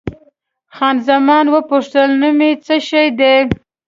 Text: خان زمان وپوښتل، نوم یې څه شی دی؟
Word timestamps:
خان 0.75 0.95
زمان 1.07 1.45
وپوښتل، 1.49 2.09
نوم 2.21 2.39
یې 2.47 2.51
څه 2.65 2.75
شی 2.87 3.07
دی؟ 3.19 3.35